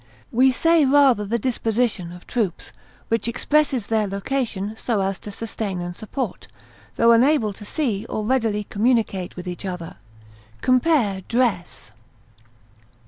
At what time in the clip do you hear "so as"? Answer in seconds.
4.75-5.19